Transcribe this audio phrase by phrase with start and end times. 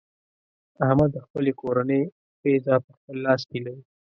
[0.85, 2.01] احمد د خپلې کورنۍ
[2.41, 3.83] قېزه په خپل لاس کې لري.